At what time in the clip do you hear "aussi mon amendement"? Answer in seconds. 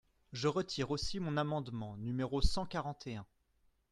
0.89-1.95